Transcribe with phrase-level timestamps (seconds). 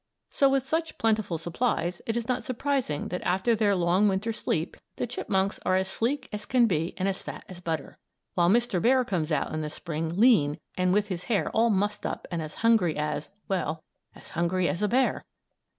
[0.31, 4.75] So, with such plentiful supplies, it is not surprising that after their long Winter sleep
[4.95, 7.99] the chipmunks are as sleek as can be and as fat as butter,
[8.33, 8.81] while Mr.
[8.81, 12.41] Bear comes out in the Spring lean and with his hair all mussed up and
[12.41, 13.83] as hungry as well,
[14.15, 15.23] as hungry as a bear!